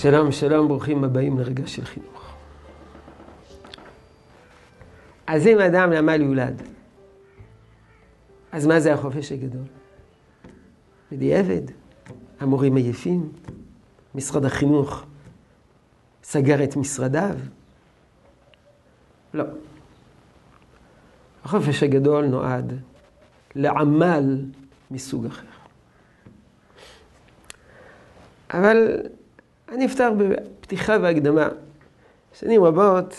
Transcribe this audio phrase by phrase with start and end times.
[0.00, 2.34] שלום, שלום, ברוכים הבאים לרגע של חינוך.
[5.26, 6.62] אז אם אדם לעמל יולד,
[8.52, 9.64] אז מה זה החופש הגדול?
[11.12, 11.62] בדיעבד,
[12.40, 13.32] המורים עייפים,
[14.14, 15.04] משרד החינוך
[16.22, 17.36] סגר את משרדיו.
[19.34, 19.44] לא.
[21.44, 22.72] החופש הגדול נועד
[23.54, 24.44] לעמל
[24.90, 25.46] מסוג אחר.
[28.50, 28.98] אבל
[29.72, 31.48] אני אפתח בפתיחה והקדמה.
[32.32, 33.14] שנים רבות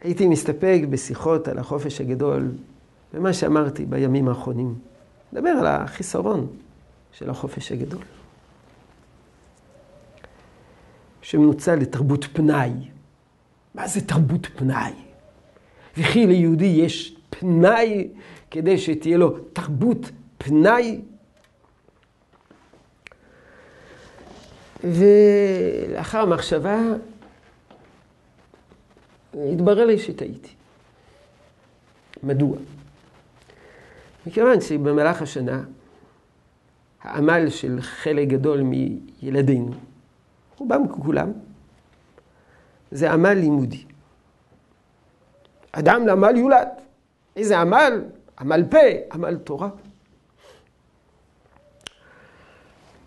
[0.00, 2.50] הייתי מסתפק בשיחות על החופש הגדול,
[3.14, 4.74] ומה שאמרתי בימים האחרונים.
[5.32, 6.46] נדבר על החיסרון
[7.12, 8.02] של החופש הגדול.
[11.22, 12.70] שמנוצל לתרבות פנאי.
[13.74, 14.92] מה זה תרבות פנאי?
[15.98, 18.08] וכי ליהודי יש פנאי
[18.50, 21.00] כדי שתהיה לו תרבות פנאי?
[24.84, 26.78] ולאחר מחשבה
[29.34, 30.50] התברר לי שטעיתי.
[32.22, 32.56] מדוע?
[34.26, 35.62] מכיוון שבמהלך השנה
[37.02, 39.72] העמל של חלק גדול מילדינו,
[40.58, 41.32] רובם ככולם,
[42.90, 43.84] זה עמל לימודי.
[45.72, 46.68] אדם לעמל יולד.
[47.36, 48.04] איזה עמל?
[48.40, 48.78] עמל פה,
[49.12, 49.68] עמל תורה.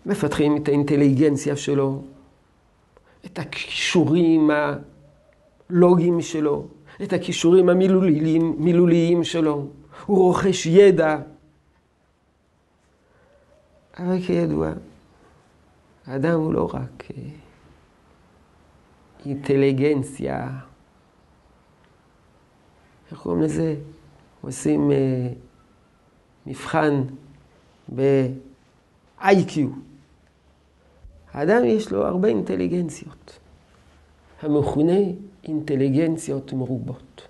[0.06, 2.02] מפתחים את האינטליגנציה שלו,
[3.26, 4.50] את הכישורים
[5.70, 6.66] הלוגיים שלו,
[7.02, 9.66] את הכישורים המילוליים, שלו.
[10.06, 11.16] הוא רוכש ידע.
[13.98, 14.72] אבל כידוע,
[16.06, 17.22] האדם הוא לא רק אה,
[19.26, 20.58] אינטליגנציה.
[23.10, 23.76] איך קוראים לזה?
[24.40, 25.28] עושים אה,
[26.46, 27.02] מבחן
[29.22, 29.58] ב-IQ.
[31.32, 33.38] האדם יש לו הרבה אינטליגנציות,
[34.42, 34.98] המכונה
[35.44, 37.28] אינטליגנציות מרובות,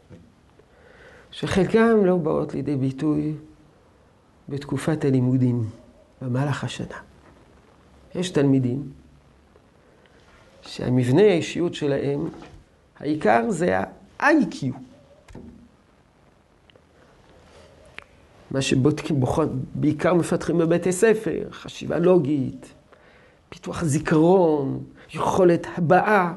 [1.31, 3.35] שחלקם לא באות לידי ביטוי
[4.49, 5.65] בתקופת הלימודים,
[6.23, 6.97] במהלך השנה.
[8.15, 8.91] יש תלמידים
[10.63, 12.29] שהמבנה האישיות שלהם,
[12.99, 14.65] העיקר זה ה-IQ.
[18.51, 19.21] מה שבודקים,
[19.75, 22.73] בעיקר מפתחים בבתי ספר, חשיבה לוגית,
[23.49, 26.35] פיתוח זיכרון, יכולת הבעה.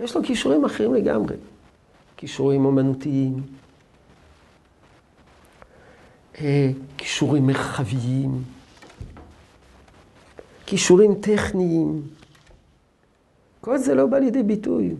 [0.00, 1.36] יש לו כישורים אחרים לגמרי.
[2.16, 3.42] כישורים אומנותיים,
[6.40, 8.42] אה, כישורים מרחביים,
[10.66, 12.02] כישורים טכניים.
[13.60, 14.94] כל זה לא בא לידי ביטוי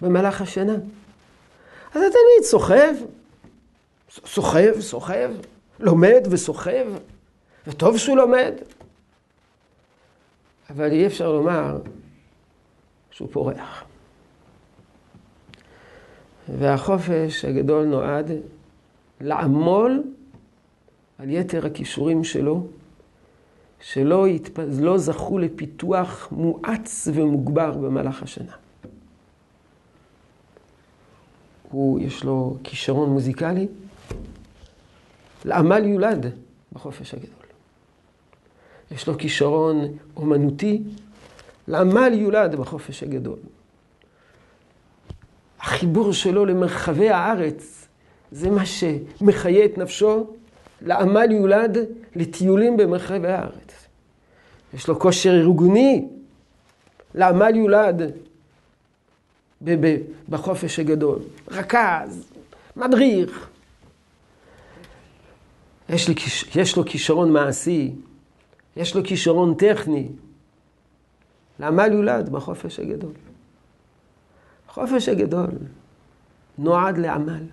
[0.00, 0.74] במהלך השנה.
[1.96, 2.94] אז התלמיד סוחב,
[4.08, 5.30] סוחב, סוחב,
[5.80, 6.86] לומד וסוחב.
[7.66, 8.52] וטוב שהוא לומד,
[10.70, 11.78] אבל אי אפשר לומר
[13.10, 13.84] שהוא פורח.
[16.48, 18.30] והחופש הגדול נועד
[19.20, 20.02] לעמול
[21.18, 22.66] על יתר הכישורים שלו,
[23.80, 24.58] שלא יתפ...
[24.80, 28.52] לא זכו לפיתוח מואץ ומוגבר במהלך השנה.
[31.76, 33.66] הוא, יש לו כישרון מוזיקלי,
[35.44, 36.26] לעמל יולד
[36.72, 37.46] בחופש הגדול.
[38.90, 39.76] יש לו כישרון
[40.16, 40.82] אומנותי,
[41.68, 43.38] לעמל יולד בחופש הגדול.
[45.60, 47.88] החיבור שלו למרחבי הארץ
[48.32, 50.26] זה מה שמחיה את נפשו,
[50.82, 51.78] לעמל יולד
[52.14, 53.86] לטיולים במרחבי הארץ.
[54.74, 56.08] יש לו כושר ארגוני,
[57.14, 58.02] לעמל יולד
[60.28, 61.18] בחופש הגדול.
[61.48, 62.32] רכז,
[62.76, 63.48] מדריך.
[65.88, 66.14] יש, לי,
[66.54, 67.92] יש לו כישרון מעשי,
[68.76, 70.08] יש לו כישרון טכני.
[71.60, 73.12] לעמל יולד בחופש הגדול.
[74.68, 75.50] החופש הגדול
[76.58, 77.44] נועד לעמל.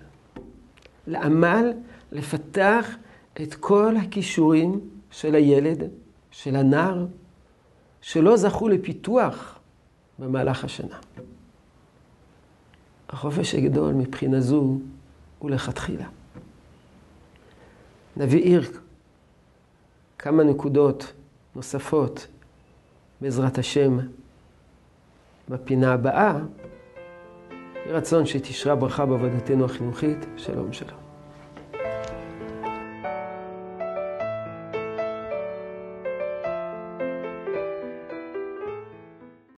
[1.06, 1.72] לעמל
[2.12, 2.96] לפתח
[3.42, 4.80] את כל הכישורים
[5.10, 5.82] של הילד,
[6.30, 7.06] של הנער,
[8.00, 9.58] שלא זכו לפיתוח
[10.18, 10.98] במהלך השנה.
[13.14, 14.78] החופש הגדול מבחינה זו
[15.38, 16.06] הוא לכתחילה.
[18.16, 18.58] נביא
[20.18, 21.12] כמה נקודות
[21.56, 22.26] נוספות,
[23.20, 23.98] בעזרת השם,
[25.48, 26.38] בפינה הבאה.
[27.86, 30.18] יהי רצון שתשרה ברכה בעבודתנו החינוכית.
[30.36, 31.03] שלום שלום.